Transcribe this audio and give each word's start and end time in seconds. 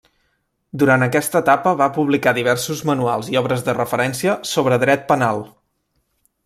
Durant 0.83 1.05
aquesta 1.07 1.41
etapa 1.45 1.73
va 1.83 1.89
publicar 1.99 2.33
diversos 2.39 2.81
manuals 2.91 3.31
i 3.35 3.39
obres 3.43 3.65
de 3.69 3.79
referència 3.81 4.37
sobre 4.55 4.85
dret 4.85 5.09
penal. 5.13 5.49